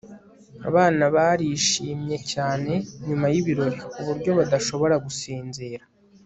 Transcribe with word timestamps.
abana 0.69 1.03
barishimye 1.15 2.17
cyane 2.31 2.73
nyuma 3.07 3.25
yibirori 3.33 3.79
kuburyo 3.91 4.31
badashobora 4.37 4.95
gusinzira 5.05 5.83